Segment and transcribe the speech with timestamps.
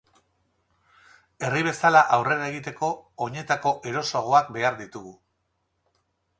[1.47, 2.91] Herri bezala aurrera egiteko,
[3.27, 5.17] oinetako erosoagoak behar ditugu.